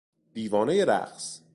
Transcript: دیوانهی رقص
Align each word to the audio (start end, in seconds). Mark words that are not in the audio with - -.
دیوانهی 0.33 0.85
رقص 0.85 1.41